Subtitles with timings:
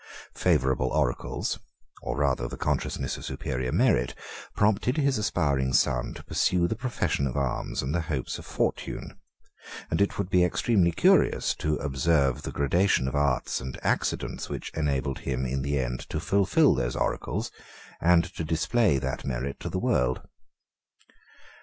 [0.33, 1.59] 2 Favorable oracles,
[2.01, 4.15] or rather the consciousness of superior merit,
[4.55, 9.15] prompted his aspiring son to pursue the profession of arms and the hopes of fortune;
[9.91, 14.71] and it would be extremely curious to observe the gradation of arts and accidents which
[14.73, 17.51] enabled him in the end to fulfil those oracles,
[18.01, 20.23] and to display that merit to the world.